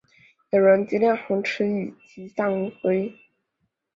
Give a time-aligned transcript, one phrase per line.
[0.49, 3.15] 友人洪亮吉持其丧以归。